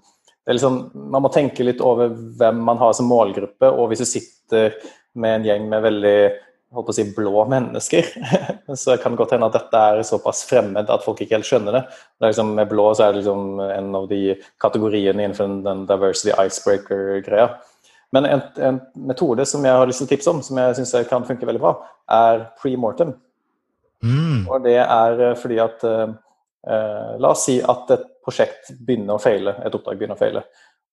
det 0.45 0.57
liksom 0.57 0.79
Man 1.15 1.23
må 1.25 1.31
tenke 1.33 1.65
litt 1.65 1.81
over 1.85 2.11
hvem 2.11 2.61
man 2.67 2.81
har 2.81 2.93
som 2.99 3.09
målgruppe. 3.09 3.71
Og 3.71 3.89
hvis 3.89 4.03
du 4.03 4.09
sitter 4.11 4.77
med 5.15 5.39
en 5.39 5.49
gjeng 5.49 5.69
med 5.71 5.85
veldig 5.87 6.19
holdt 6.75 6.89
på 6.89 6.93
å 6.93 6.97
si, 6.99 7.05
blå 7.17 7.45
mennesker, 7.49 8.11
så 8.83 8.99
kan 9.01 9.15
det 9.15 9.23
godt 9.23 9.37
hende 9.37 9.49
at 9.49 9.57
dette 9.57 9.85
er 9.93 10.03
såpass 10.05 10.43
fremmed 10.49 10.91
at 10.93 11.05
folk 11.05 11.23
ikke 11.25 11.39
helt 11.39 11.49
skjønner 11.49 11.79
det. 11.79 11.83
det 12.21 12.33
liksom, 12.33 12.53
med 12.59 12.69
blå 12.69 12.91
så 12.93 13.07
er 13.07 13.15
det 13.15 13.23
liksom 13.23 13.63
en 13.65 13.89
av 14.03 14.09
de 14.11 14.21
kategoriene 14.61 15.25
innenfor 15.25 15.55
den 15.65 15.87
diversity 15.89 16.35
icebreaker-greia. 16.35 17.49
Men 18.17 18.29
en, 18.29 18.43
en, 18.65 18.79
metode 19.11 19.45
som 19.49 19.65
jeg 19.65 19.77
har 19.77 19.89
lyst 19.89 20.01
til 20.03 20.09
å 20.09 20.13
tipse 20.13 20.33
om, 20.33 20.41
som 20.45 20.61
jeg 20.61 20.79
syns 20.79 20.95
kan 21.11 21.27
funke 21.29 21.49
veldig 21.49 21.63
bra, 21.63 21.75
er 22.09 22.47
pre-mortem. 22.61 23.13
Mm. 24.05 24.47
Og 24.47 24.63
det 24.65 24.79
er 24.81 25.21
eh, 25.27 25.37
fordi 25.39 25.59
at 25.61 25.85
eh, 25.85 26.17
La 27.19 27.33
oss 27.33 27.47
si 27.47 27.57
at 27.63 27.91
et 27.95 28.03
prosjekt 28.25 28.73
begynner 28.85 29.17
å 29.17 29.23
feile, 29.23 29.55
et 29.65 29.75
oppdrag 29.75 29.99
begynner 30.01 30.19
å 30.19 30.21
feile. 30.21 30.43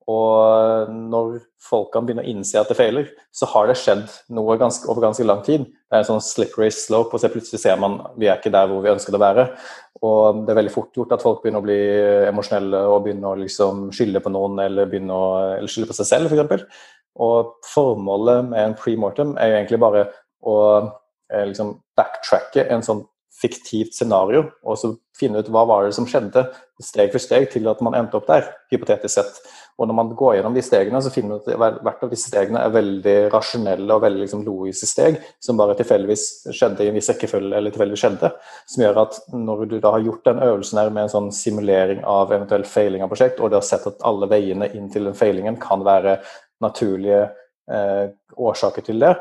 Og 0.06 0.92
når 0.94 1.40
folk 1.66 1.90
kan 1.96 2.06
begynne 2.06 2.22
å 2.22 2.30
innse 2.30 2.60
at 2.60 2.70
det 2.70 2.78
feiler, 2.78 3.08
så 3.34 3.48
har 3.50 3.66
det 3.68 3.78
skjedd 3.82 4.04
noe 4.38 4.58
ganske, 4.62 4.86
over 4.92 5.08
ganske 5.08 5.26
lang 5.26 5.42
tid. 5.46 5.66
Det 5.66 5.98
er 5.98 6.04
en 6.04 6.10
sånn 6.12 6.22
slippery 6.22 6.70
slope, 6.74 7.16
og 7.16 7.22
så 7.22 7.32
plutselig 7.34 7.64
ser 7.64 7.80
man 7.82 7.98
vi 8.14 8.30
er 8.30 8.38
ikke 8.38 8.54
der 8.54 8.70
hvor 8.70 8.86
vi 8.86 8.92
ønsker 8.94 9.16
det 9.16 9.20
å 9.20 9.24
være. 9.24 9.48
Og 10.06 10.44
det 10.46 10.54
er 10.54 10.60
veldig 10.60 10.74
fort 10.76 11.00
gjort 11.00 11.16
at 11.16 11.26
folk 11.26 11.42
begynner 11.42 11.64
å 11.64 11.66
bli 11.66 11.80
emosjonelle 12.30 12.84
og 12.92 13.00
begynner 13.08 13.32
å 13.32 13.40
liksom 13.42 13.88
skylde 13.96 14.22
på 14.22 14.34
noen 14.36 14.62
eller, 14.68 14.94
å, 15.10 15.24
eller 15.56 15.72
skylde 15.72 15.90
på 15.90 15.98
seg 15.98 16.12
selv, 16.12 16.30
f.eks. 16.30 16.86
Og 17.24 17.56
formålet 17.72 18.50
med 18.52 18.62
en 18.62 18.78
pre-mortem 18.80 19.36
er 19.40 19.52
jo 19.52 19.58
egentlig 19.60 19.82
bare 19.84 20.06
å 20.46 20.56
eh, 21.32 21.46
liksom 21.50 21.76
backtracke 21.98 22.68
en 22.70 22.84
sånn 22.86 23.06
fiktivt 23.36 23.96
scenario, 23.96 24.46
og 24.64 24.78
så 24.80 24.94
finne 25.16 25.42
ut 25.44 25.50
hva 25.52 25.66
var 25.68 25.86
det 25.86 25.96
som 25.96 26.08
skjedde, 26.08 26.46
steg 26.84 27.12
for 27.12 27.24
steg, 27.24 27.50
til 27.52 27.68
at 27.72 27.82
man 27.84 27.96
endte 27.98 28.18
opp 28.20 28.28
der, 28.30 28.48
hypotetisk 28.72 29.12
sett. 29.12 29.40
Og 29.76 29.90
når 29.90 29.98
man 29.98 30.12
går 30.16 30.38
gjennom 30.38 30.56
de 30.56 30.64
stegene, 30.64 31.02
så 31.04 31.12
finner 31.12 31.36
man 31.36 31.42
at 31.44 31.82
hvert 31.84 32.04
av 32.06 32.12
disse 32.12 32.30
stegene 32.30 32.62
er 32.64 32.72
veldig 32.72 33.16
rasjonelle 33.34 33.92
og 33.92 34.06
veldig 34.06 34.22
liksom, 34.24 34.46
logiske 34.48 34.88
steg, 34.88 35.18
som 35.44 35.60
bare 35.60 35.76
tilfeldigvis 35.76 36.24
skjedde 36.56 36.86
i 36.86 36.92
en 36.92 36.96
viss 36.96 37.12
rekkefølge, 37.12 37.52
eller 37.58 37.76
tilfeldigvis 37.76 38.04
skjedde. 38.06 38.32
Som 38.72 38.86
gjør 38.86 39.02
at 39.04 39.20
når 39.36 39.66
du 39.72 39.78
da 39.84 39.92
har 39.98 40.06
gjort 40.06 40.30
den 40.30 40.40
øvelsen 40.48 40.80
her 40.80 40.94
med 40.96 41.08
en 41.08 41.14
sånn 41.16 41.30
simulering 41.36 42.04
av 42.08 42.32
eventuell 42.32 42.64
feiling 42.72 43.04
av 43.04 43.12
prosjekt, 43.12 43.44
og 43.44 43.52
du 43.52 43.60
har 43.60 43.68
sett 43.68 43.88
at 43.92 44.04
alle 44.08 44.32
veiene 44.32 44.72
inn 44.72 44.88
til 44.94 45.10
den 45.10 45.18
feilingen 45.18 45.60
kan 45.60 45.84
være 45.84 46.22
naturlige 46.64 47.24
eh, 47.72 48.12
årsaker 48.38 48.86
til 48.86 49.02
det, 49.04 49.16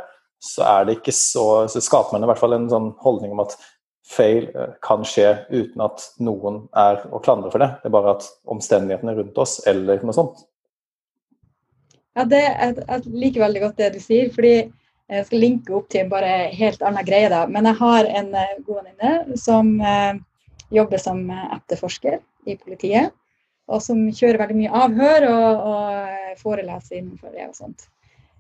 så 0.45 0.67
er 0.69 0.85
det 0.85 0.99
ikke 0.99 1.15
så 1.17 1.65
Så 1.73 1.81
skaper 1.81 2.13
man 2.13 2.27
i 2.27 2.29
hvert 2.29 2.41
fall 2.41 2.53
en 2.57 2.69
sånn 2.69 2.91
holdning 3.01 3.33
om 3.33 3.45
at 3.47 3.57
feil 4.05 4.49
eh, 4.53 4.75
kan 4.85 5.05
skje 5.09 5.31
uten 5.51 5.85
at 5.85 6.05
noen 6.21 6.65
er 6.77 7.05
å 7.11 7.21
klandre 7.25 7.53
for 7.53 7.65
det. 7.65 7.71
Det 7.81 7.89
er 7.89 7.97
bare 7.97 8.17
at 8.19 8.29
omstendighetene 8.53 9.17
rundt 9.17 9.41
oss 9.41 9.61
eller 9.67 10.03
noe 10.05 10.17
sånt. 10.17 10.45
Ja, 12.15 12.27
det, 12.31 12.43
jeg, 12.45 12.83
jeg 12.85 13.15
liker 13.25 13.47
veldig 13.47 13.63
godt 13.65 13.81
det 13.81 13.95
du 13.97 14.01
sier. 14.03 14.29
fordi 14.35 14.57
jeg 15.11 15.27
skal 15.27 15.43
linke 15.43 15.75
opp 15.77 15.91
til 15.93 16.05
en 16.05 16.13
bare 16.13 16.31
helt 16.55 16.85
annen 16.85 17.05
greie. 17.05 17.29
da, 17.29 17.45
Men 17.47 17.67
jeg 17.69 17.81
har 17.81 18.07
en 18.21 18.31
uh, 18.33 18.55
god 18.65 18.79
venninne 18.83 19.37
som 19.41 19.75
eh, 19.81 20.15
jobber 20.73 21.03
som 21.03 21.27
etterforsker 21.31 22.21
i 22.49 22.57
politiet. 22.57 23.13
Og 23.73 23.81
som 23.81 24.01
kjører 24.13 24.43
veldig 24.43 24.57
mye 24.59 24.81
avhør 24.85 25.27
og, 25.31 25.69
og 25.73 26.41
foreleser 26.41 26.99
innenfor 26.99 27.33
det 27.33 27.47
og 27.49 27.57
sånt. 27.57 27.87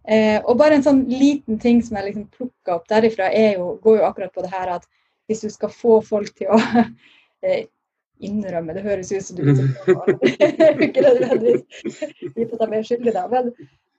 Eh, 0.04 0.36
og 0.42 0.58
bare 0.60 0.76
en 0.76 0.84
sånn 0.84 1.04
liten 1.08 1.56
ting 1.60 1.80
som 1.84 1.96
jeg 1.96 2.10
liksom 2.10 2.26
plukka 2.34 2.76
opp 2.76 2.88
derifra, 2.92 3.30
er 3.32 3.56
jo, 3.56 3.70
går 3.80 4.02
jo 4.02 4.08
akkurat 4.08 4.34
på 4.34 4.44
det 4.44 4.52
her 4.52 4.74
at 4.74 4.84
hvis 5.24 5.40
du 5.46 5.48
skal 5.48 5.72
få 5.72 6.00
folk 6.04 6.34
til 6.36 6.52
å 6.52 6.58
eh, 7.46 7.64
innrømme 8.24 8.76
Det 8.76 8.84
høres 8.84 9.12
ut 9.12 9.24
som 9.24 9.38
du 9.38 9.48
ikke 9.48 11.02
nødvendigvis 11.06 11.96
vite 12.36 12.58
at 12.58 12.60
de 12.60 12.76
er 12.76 12.84
skyldige, 12.86 13.14
da. 13.16 13.24
Men, 13.32 13.48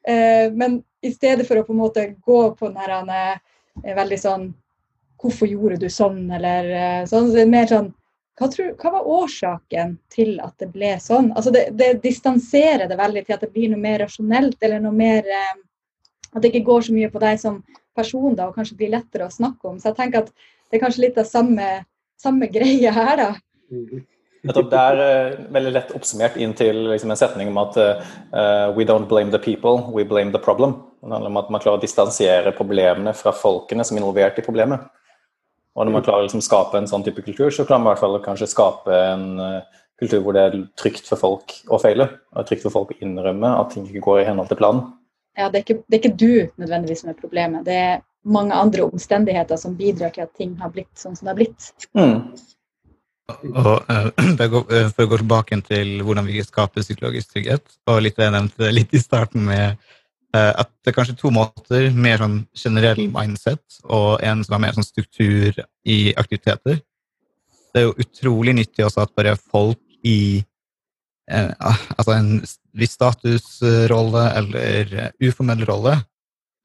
eh, 0.08 0.46
men, 0.54 0.78
i 1.06 1.12
stedet 1.14 1.46
for 1.48 1.60
å 1.60 1.66
på 1.66 1.74
en 1.74 1.82
måte 1.82 2.06
gå 2.26 2.40
på 2.58 2.70
den 2.70 2.80
her 2.82 2.96
eh, 3.02 3.96
veldig 3.98 4.22
sånn 4.22 4.54
Hvorfor 5.26 5.48
gjorde 5.50 5.80
du 5.80 5.88
sånn, 5.90 6.26
eller 6.38 6.68
eh, 6.70 7.04
sånn. 7.10 7.30
Så 7.30 7.38
det 7.38 7.46
er 7.46 7.50
mer 7.50 7.70
sånn 7.70 7.88
hva, 8.36 8.50
tror, 8.52 8.74
hva, 8.76 8.92
var 8.98 9.08
årsaken 9.08 9.96
til 10.12 10.36
at 10.44 10.58
det 10.60 10.68
ble 10.74 10.96
sånn? 11.00 11.32
Altså 11.36 11.54
det, 11.56 11.70
det, 11.80 11.94
distanserer 12.04 12.90
det 12.90 12.98
veldig 13.00 13.24
til 13.26 13.36
at 13.38 13.46
det 13.46 13.52
blir 13.54 13.72
noe 13.72 13.80
mer 13.80 14.02
rasjonelt, 14.04 14.58
eller 14.60 14.84
noe 14.84 14.96
mer 14.96 15.24
eh, 15.24 15.54
At 16.36 16.44
det 16.44 16.50
ikke 16.52 16.68
går 16.68 16.82
så 16.84 16.92
mye 16.92 17.08
på 17.14 17.20
deg 17.24 17.38
som 17.40 17.62
person, 17.96 18.34
da, 18.36 18.50
og 18.50 18.58
kanskje 18.58 18.76
blir 18.76 18.92
lettere 18.92 19.24
å 19.24 19.32
snakke 19.32 19.70
om. 19.70 19.78
Så 19.80 19.88
jeg 19.88 19.96
tenker 20.02 20.26
at 20.26 20.34
det 20.36 20.76
er 20.76 20.82
kanskje 20.82 21.06
litt 21.06 21.20
av 21.22 21.30
samme, 21.30 21.70
samme 22.20 22.50
greie 22.58 22.92
her, 22.92 23.22
da. 23.22 23.30
Det 24.46 24.78
er 24.78 25.00
uh, 25.00 25.38
veldig 25.56 25.72
lett 25.74 25.94
oppsummert 25.96 26.36
inn 26.38 26.52
til 26.60 26.84
liksom, 26.92 27.14
en 27.14 27.18
setning 27.18 27.54
om 27.54 27.62
at 27.64 27.80
uh, 27.80 28.68
we 28.76 28.84
don't 28.86 29.08
blame 29.10 29.32
the 29.32 29.40
people, 29.40 29.88
we 29.96 30.04
blame 30.04 30.36
the 30.36 30.44
problem. 30.44 30.76
Det 31.00 31.16
handler 31.16 31.32
om 31.32 31.40
at 31.40 31.56
man 31.56 31.64
klarer 31.64 31.80
å 31.80 31.86
distansiere 31.86 32.54
problemene 32.58 33.16
fra 33.16 33.32
folkene 33.34 33.88
som 33.88 33.96
er 33.96 34.04
involvert 34.04 34.44
i 34.44 34.46
problemet. 34.46 34.84
Og 35.76 35.84
når 35.84 35.92
man 35.98 36.04
klarer 36.06 36.24
å 36.24 36.28
liksom, 36.28 36.44
skape 36.44 36.80
en 36.80 36.88
sånn 36.88 37.04
type 37.04 37.24
kultur, 37.26 37.50
så 37.52 37.66
klarer 37.68 37.84
man 37.84 37.90
i 37.90 37.94
hvert 37.94 38.04
fall 38.06 38.22
kanskje 38.24 38.48
skape 38.48 38.96
en 38.96 39.26
uh, 39.42 39.82
kultur 40.00 40.22
hvor 40.24 40.36
det 40.36 40.44
er 40.48 40.58
trygt 40.80 41.10
for 41.10 41.20
folk 41.20 41.56
å 41.68 41.80
feile. 41.84 42.08
Og 42.36 42.48
trygt 42.48 42.64
for 42.64 42.74
folk 42.74 42.94
å 42.94 43.00
innrømme 43.04 43.52
at 43.60 43.74
ting 43.76 43.88
ikke 43.90 44.04
går 44.08 44.22
i 44.22 44.28
henhold 44.30 44.52
til 44.52 44.62
planen. 44.62 44.86
Ja, 45.36 45.50
det 45.52 45.60
er, 45.60 45.64
ikke, 45.66 45.82
det 45.84 45.98
er 45.98 46.02
ikke 46.02 46.16
du 46.16 46.62
nødvendigvis 46.64 47.04
som 47.04 47.12
er 47.12 47.20
problemet. 47.20 47.66
Det 47.68 47.76
er 47.76 48.04
mange 48.26 48.56
andre 48.56 48.88
omstendigheter 48.88 49.60
som 49.60 49.76
bidrar 49.76 50.14
til 50.16 50.24
at 50.24 50.32
ting 50.40 50.56
har 50.62 50.72
blitt 50.72 50.94
sånn 50.98 51.18
som 51.18 51.28
det 51.28 51.34
har 51.34 51.42
blitt. 51.42 51.68
Mm. 51.98 52.22
Og 53.52 53.76
uh, 53.92 54.88
For 54.96 55.04
å 55.04 55.12
gå 55.12 55.20
tilbake 55.20 55.60
til 55.68 55.98
hvordan 56.06 56.30
vi 56.30 56.40
skaper 56.46 56.86
psykologisk 56.86 57.36
trygghet, 57.36 57.68
og 57.92 58.00
litt 58.06 58.16
det 58.16 58.30
jeg 58.30 58.38
nevnte 58.38 58.72
litt 58.72 58.96
i 58.96 59.04
starten 59.04 59.44
med 59.50 59.92
uh, 60.36 60.52
at 60.62 60.72
det 60.84 60.92
er 60.92 60.98
kanskje 60.98 61.18
to 61.20 61.32
måter. 61.34 61.88
Mer 61.96 62.22
sånn 62.22 62.42
generell 62.58 63.06
mindset 63.14 63.80
og 63.86 64.24
en 64.26 64.44
som 64.46 64.58
har 64.58 64.66
mer 64.66 64.76
sånn 64.76 64.88
struktur 64.88 65.64
i 65.88 66.00
aktiviteter. 66.18 66.82
Det 67.72 67.82
er 67.82 67.88
jo 67.88 67.96
utrolig 68.06 68.56
nyttig 68.60 68.86
også 68.86 69.06
at 69.06 69.16
bare 69.18 69.36
folk 69.40 69.82
i 70.06 70.44
uh, 71.32 71.52
altså 71.96 72.18
en 72.18 72.34
viss 72.76 72.98
statusrolle 72.98 74.26
eller 74.42 74.98
uformell 75.24 75.64
rolle 75.68 76.00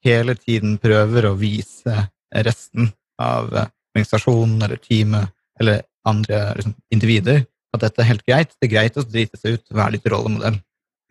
hele 0.05 0.35
tiden 0.37 0.77
prøver 0.81 1.27
å 1.29 1.37
vise 1.37 2.07
resten 2.31 2.89
av 3.21 3.51
organisasjonen 3.51 4.63
eller 4.65 4.81
teamet 4.81 5.29
eller 5.61 5.83
andre 6.07 6.39
liksom, 6.57 6.73
individer 6.93 7.43
at 7.75 7.83
dette 7.85 8.03
er 8.03 8.09
helt 8.09 8.25
greit. 8.27 8.53
Det 8.57 8.67
er 8.67 8.73
greit 8.73 8.97
å 8.99 9.05
drite 9.05 9.39
seg 9.39 9.57
ut, 9.57 9.73
være 9.75 9.95
litt 9.95 10.07
rollemodell. 10.11 10.57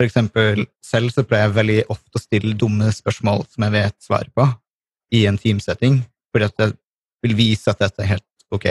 For 0.00 0.08
eksempel, 0.08 0.64
selv 0.80 1.12
så 1.12 1.26
pleier 1.28 1.50
jeg 1.50 1.56
veldig 1.58 1.80
ofte 1.92 2.16
å 2.16 2.22
stille 2.22 2.56
dumme 2.56 2.88
spørsmål 2.96 3.44
som 3.52 3.66
jeg 3.66 3.74
vet 3.74 3.96
svaret 4.00 4.32
på, 4.32 4.46
i 5.12 5.26
en 5.28 5.36
teamsetting, 5.36 5.98
fordi 6.32 6.46
at 6.48 6.62
jeg 6.64 6.72
vil 7.26 7.36
vise 7.36 7.68
at 7.68 7.82
dette 7.82 8.00
er 8.00 8.14
helt 8.14 8.54
ok. 8.56 8.68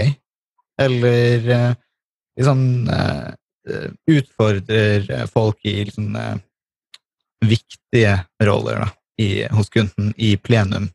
Eller 0.81 1.45
liksom 2.39 2.63
utfordrer 4.09 5.27
folk 5.29 5.62
i 5.69 5.75
liksom, 5.91 6.15
viktige 7.45 8.15
roller, 8.50 8.88
da 8.88 8.89
i, 9.19 9.48
hos 9.51 9.69
kunden 9.69 10.13
i 10.17 10.36
plenum 10.38 10.88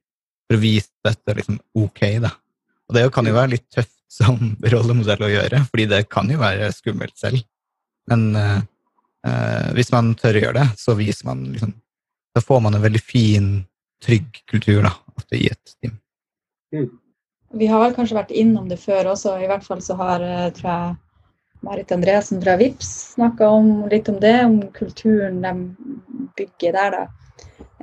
for 0.46 0.56
å 0.56 0.62
vise 0.62 0.88
at 1.04 1.12
dette 1.12 1.38
liksom 1.40 1.58
ok. 1.76 2.00
da. 2.24 2.32
Og 2.88 2.96
det 2.96 3.04
kan 3.14 3.28
jo 3.28 3.36
være 3.36 3.54
litt 3.56 3.66
tøft 3.72 3.96
som 4.12 4.54
rollemodell 4.74 5.26
å 5.26 5.32
gjøre, 5.32 5.64
fordi 5.70 5.88
det 5.90 6.04
kan 6.12 6.30
jo 6.30 6.40
være 6.40 6.70
skummelt 6.76 7.16
selv. 7.20 7.44
Men 8.10 8.30
uh, 9.26 9.70
hvis 9.76 9.92
man 9.94 10.12
tør 10.18 10.38
å 10.38 10.44
gjøre 10.46 10.58
det, 10.60 10.68
så 10.80 10.96
viser 10.98 11.30
man 11.30 11.46
liksom 11.52 11.74
Da 12.34 12.42
får 12.42 12.60
man 12.64 12.74
en 12.74 12.82
veldig 12.82 13.00
fin, 13.00 13.48
trygg 14.02 14.40
kultur 14.50 14.82
da, 14.82 14.90
i 15.38 15.46
et 15.52 15.74
team. 15.78 15.92
Mm. 16.74 16.88
Vi 17.54 17.68
har 17.70 17.78
vel 17.84 17.94
kanskje 17.94 18.16
vært 18.18 18.32
innom 18.34 18.66
det 18.66 18.80
før 18.82 19.12
også. 19.12 19.36
I 19.38 19.46
hvert 19.46 19.62
fall 19.62 19.78
så 19.86 19.94
har 20.00 20.24
eh, 20.26 20.48
tror 20.56 20.70
jeg, 20.72 20.96
Marit 21.62 21.94
Andresen 21.94 22.42
fra 22.42 22.56
VIPS 22.58 22.90
snakka 23.12 23.52
litt 23.92 24.10
om 24.10 24.18
det, 24.18 24.34
om 24.48 24.56
kulturen 24.74 25.38
de 25.46 25.52
bygger 26.34 26.74
der. 26.74 26.96
da 26.98 27.04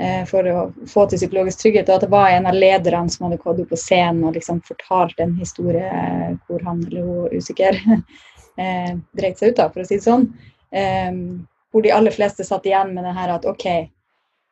Eh, 0.01 0.23
for 0.25 0.47
å 0.47 0.61
få 0.89 1.03
til 1.09 1.19
psykologisk 1.19 1.61
trygghet. 1.61 1.89
Og 1.89 1.99
at 1.99 2.05
det 2.05 2.11
var 2.13 2.31
en 2.31 2.47
av 2.49 2.57
lederne 2.57 3.11
som 3.11 3.27
hadde 3.27 3.41
gått 3.41 3.59
opp 3.61 3.73
på 3.73 3.79
scenen 3.79 4.23
og 4.27 4.37
liksom 4.37 4.61
fortalt 4.65 5.19
en 5.21 5.35
historie 5.37 5.87
eh, 5.87 6.31
hvor 6.47 6.63
han 6.65 6.81
eller 6.87 7.05
hun 7.05 7.35
usikker 7.35 7.77
eh, 8.61 8.95
dreit 9.17 9.41
seg 9.41 9.51
ut, 9.51 9.59
da, 9.59 9.67
for 9.69 9.83
å 9.83 9.87
si 9.87 9.99
det 9.99 10.07
sånn. 10.07 10.29
Hvor 10.71 11.81
de 11.81 11.91
aller 11.91 12.11
fleste 12.11 12.43
satt 12.43 12.65
igjen 12.67 12.93
med 12.95 13.05
det 13.07 13.13
her 13.15 13.31
at 13.31 13.45
OK, 13.47 13.65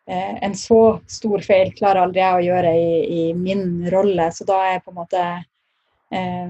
eh, 0.10 0.44
en 0.46 0.56
så 0.56 1.00
stor 1.08 1.44
feil 1.44 1.74
klarer 1.76 2.06
aldri 2.06 2.22
jeg 2.24 2.38
å 2.38 2.46
gjøre 2.48 2.72
i, 2.80 2.96
i 3.20 3.34
min 3.36 3.90
rolle, 3.92 4.32
så 4.32 4.48
da 4.48 4.62
er 4.64 4.74
jeg 4.78 4.86
på 4.86 4.94
en 4.94 5.00
måte 5.02 5.26
eh, 6.16 6.48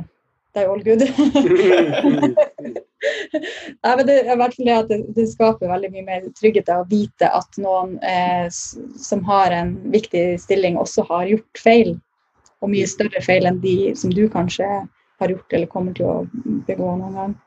Det 0.53 0.61
er 0.63 0.69
all 0.69 0.83
good. 0.85 1.01
Nei, 2.99 3.91
men 3.95 4.05
det 4.07 4.15
er 4.19 4.33
i 4.33 4.65
det 4.65 4.75
at 4.75 4.89
det, 4.89 4.99
det, 5.15 5.27
skaper 5.29 5.69
veldig 5.71 5.91
mye 5.93 6.05
mer 6.07 6.23
trygghet 6.37 6.71
å 6.73 6.87
vite 6.89 7.29
at 7.29 7.59
noen 7.61 7.97
eh, 8.01 8.47
som 8.49 9.21
har 9.29 9.53
en 9.55 9.75
viktig 9.93 10.39
stilling, 10.41 10.77
også 10.77 11.05
har 11.09 11.29
gjort 11.29 11.61
feil. 11.63 11.93
Og 12.59 12.73
mye 12.73 12.87
større 12.89 13.21
feil 13.23 13.45
enn 13.47 13.61
de 13.63 13.93
som 13.95 14.11
du 14.11 14.25
kanskje 14.33 14.67
har 15.19 15.31
gjort 15.31 15.53
eller 15.53 15.69
kommer 15.69 15.93
til 15.95 16.09
å 16.09 16.17
begå 16.67 16.95
noen 16.97 17.15
gang. 17.21 17.37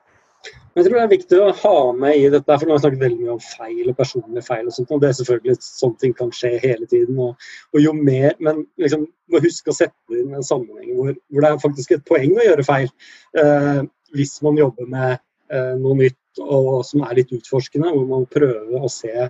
Jeg 0.72 0.86
tror 0.86 0.94
det 0.96 1.00
er 1.02 1.10
viktig 1.10 1.38
å 1.38 1.48
ha 1.52 1.78
med 1.92 2.16
i 2.16 2.28
dette, 2.32 2.56
for 2.56 2.64
nå 2.64 2.72
har 2.72 2.78
jeg 2.78 2.84
snakket 2.86 3.02
veldig 3.02 3.18
mye 3.20 3.34
om 3.34 3.42
feil 3.44 3.90
og 3.90 3.96
personlige 3.98 4.44
feil. 4.46 4.68
og 4.70 4.72
sånt, 4.72 4.92
og 4.94 5.02
det 5.02 5.08
er 5.10 5.16
selvfølgelig 5.18 5.56
Sånne 5.66 6.00
ting 6.00 6.14
kan 6.16 6.30
skje 6.32 6.52
hele 6.62 6.86
tiden. 6.88 7.18
og, 7.20 7.48
og 7.74 7.82
jo 7.82 7.92
mer, 7.92 8.32
Men 8.40 8.62
liksom, 8.80 9.04
må 9.28 9.42
huske 9.44 9.68
å 9.68 9.76
sette 9.76 10.16
inn 10.16 10.32
en 10.32 10.46
sammenheng 10.46 10.94
hvor, 10.96 11.12
hvor, 11.28 11.44
det 11.44 11.50
er 11.50 11.60
faktisk 11.66 11.92
et 11.92 12.06
poeng 12.08 12.38
å 12.38 12.46
gjøre 12.46 12.64
feil. 12.64 12.88
Eh, 13.36 13.82
hvis 14.16 14.38
man 14.46 14.56
jobber 14.60 14.88
med 14.88 15.18
eh, 15.52 15.74
noe 15.80 15.98
nytt 15.98 16.40
og 16.40 16.80
som 16.88 17.04
er 17.04 17.18
litt 17.20 17.34
utforskende, 17.36 17.92
hvor 17.92 18.08
man 18.08 18.24
prøver 18.32 18.80
å 18.80 18.88
se 18.88 19.28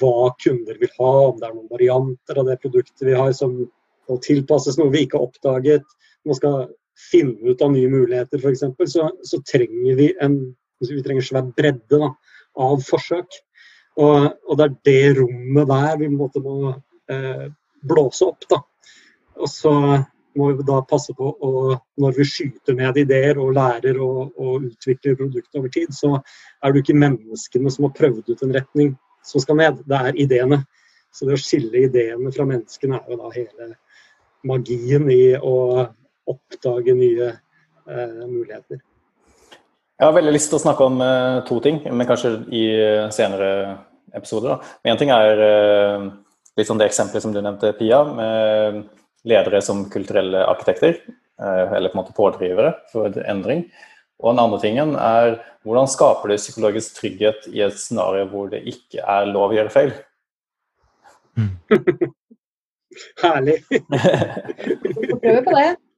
hva 0.00 0.32
kunder 0.42 0.80
vil 0.80 0.90
ha, 0.98 1.12
om 1.28 1.38
det 1.38 1.46
er 1.46 1.54
noen 1.54 1.70
varianter 1.70 2.40
av 2.40 2.48
det 2.50 2.58
produktet 2.64 3.06
vi 3.06 3.14
har 3.14 3.30
som 3.38 3.54
må 3.62 4.18
tilpasses 4.22 4.78
noe 4.80 4.90
vi 4.90 5.04
ikke 5.06 5.20
har 5.20 5.28
oppdaget. 5.28 5.86
Man 6.26 6.38
skal 6.38 6.66
finne 6.96 7.52
ut 7.52 7.62
av 7.62 7.72
nye 7.74 7.90
muligheter 7.92 8.40
f.eks., 8.40 8.64
så, 8.92 9.10
så 9.22 9.42
trenger 9.46 9.98
vi 9.98 10.12
en 10.22 10.38
vi 10.80 11.02
trenger 11.02 11.24
svær 11.24 11.46
bredde 11.56 12.00
da, 12.00 12.10
av 12.60 12.82
forsøk. 12.84 13.38
Og, 13.96 14.26
og, 14.44 14.58
det 14.58 14.66
er 14.66 14.74
det 14.88 15.20
rommet 15.20 15.70
der 15.70 15.94
vi 16.02 16.10
må 16.12 16.28
eh, 17.08 17.46
blåse 17.80 18.28
opp. 18.28 18.44
da. 18.50 18.60
Og 19.40 19.48
så 19.48 19.72
må 20.36 20.50
vi 20.52 20.66
da 20.68 20.82
passe 20.84 21.14
på 21.16 21.30
å 21.32 21.50
Når 21.96 22.16
vi 22.18 22.24
skyter 22.28 22.76
ned 22.76 22.98
ideer 23.00 23.38
og 23.40 23.54
lærer 23.56 23.96
og, 24.04 24.34
og 24.36 24.66
utvikler 24.68 25.16
produktet 25.16 25.56
over 25.56 25.72
tid, 25.72 25.94
så 25.96 26.18
er 26.60 26.72
det 26.72 26.82
ikke 26.82 26.98
menneskene 27.00 27.72
som 27.72 27.86
har 27.88 27.94
prøvd 27.96 28.34
ut 28.34 28.42
en 28.44 28.52
retning 28.52 28.90
som 29.24 29.40
skal 29.40 29.56
ned, 29.56 29.80
det 29.88 29.96
er 29.96 30.18
ideene. 30.20 30.58
Så 31.08 31.24
det 31.24 31.38
å 31.38 31.40
skille 31.40 31.86
ideene 31.88 32.30
fra 32.34 32.44
menneskene 32.44 33.00
er 33.00 33.14
jo 33.14 33.16
da 33.22 33.32
hele 33.32 33.70
magien 34.46 35.08
i 35.10 35.22
å 35.40 35.56
oppdage 36.30 36.94
nye 36.96 37.30
eh, 37.32 38.20
muligheter. 38.26 38.82
Jeg 39.96 40.04
har 40.04 40.14
veldig 40.16 40.34
lyst 40.34 40.50
til 40.52 40.58
å 40.58 40.60
snakke 40.60 40.84
om 40.84 41.00
uh, 41.00 41.40
to 41.48 41.56
ting, 41.64 41.78
men 41.88 42.08
kanskje 42.08 42.34
i 42.52 42.64
uh, 42.76 43.06
senere 43.14 43.48
episoder. 44.16 44.58
Én 44.84 44.98
ting 45.00 45.08
er 45.12 45.40
litt 46.56 46.68
sånn 46.68 46.78
det 46.80 46.90
eksempelet 46.90 47.24
som 47.24 47.32
du 47.32 47.40
nevnte, 47.40 47.72
Pia, 47.76 47.98
med 48.04 48.82
ledere 49.28 49.60
som 49.64 49.86
kulturelle 49.92 50.44
arkitekter. 50.48 51.00
eller 51.36 51.90
på 51.92 51.98
en 51.98 52.00
måte 52.00 52.16
pådrivere 52.16 52.70
for 52.92 53.12
endring. 53.28 53.66
Og 54.22 54.32
den 54.32 54.40
andre 54.40 54.60
tingen 54.62 54.94
er 54.96 55.34
hvordan 55.66 55.88
skaper 55.90 56.30
du 56.32 56.38
psykologisk 56.38 56.96
trygghet 56.96 57.48
i 57.52 57.60
et 57.66 57.76
scenario 57.76 58.28
hvor 58.30 58.48
det 58.48 58.62
ikke 58.70 59.04
er 59.04 59.28
lov 59.28 59.52
å 59.52 59.58
gjøre 59.58 59.74
feil? 59.74 59.92
Mm. 61.36 61.50
Herlig. 63.22 63.58
Vi 63.70 65.10
får 65.10 65.20
prøve 65.20 65.42
på 65.44 65.56
det. 65.58 65.68